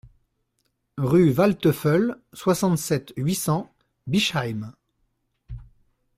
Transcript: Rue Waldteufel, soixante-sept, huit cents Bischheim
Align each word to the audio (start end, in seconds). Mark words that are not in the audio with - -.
Rue 0.97 1.29
Waldteufel, 1.31 2.17
soixante-sept, 2.33 3.13
huit 3.17 3.35
cents 3.35 3.71
Bischheim 4.07 4.73